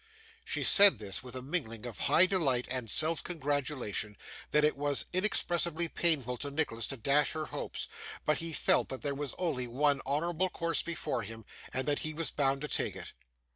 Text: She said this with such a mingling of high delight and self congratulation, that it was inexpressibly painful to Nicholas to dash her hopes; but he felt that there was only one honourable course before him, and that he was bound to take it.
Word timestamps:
She 0.43 0.63
said 0.63 0.97
this 0.97 1.21
with 1.21 1.35
such 1.35 1.41
a 1.41 1.45
mingling 1.45 1.85
of 1.85 1.99
high 2.09 2.25
delight 2.25 2.67
and 2.71 2.89
self 2.89 3.23
congratulation, 3.23 4.17
that 4.49 4.63
it 4.63 4.75
was 4.75 5.05
inexpressibly 5.13 5.87
painful 5.89 6.37
to 6.37 6.49
Nicholas 6.49 6.87
to 6.87 6.97
dash 6.97 7.33
her 7.33 7.45
hopes; 7.45 7.87
but 8.25 8.39
he 8.39 8.51
felt 8.51 8.89
that 8.89 9.03
there 9.03 9.13
was 9.13 9.35
only 9.37 9.67
one 9.67 10.01
honourable 10.03 10.49
course 10.49 10.81
before 10.81 11.21
him, 11.21 11.45
and 11.71 11.87
that 11.87 11.99
he 11.99 12.15
was 12.15 12.31
bound 12.31 12.61
to 12.61 12.67
take 12.67 12.95
it. 12.95 13.13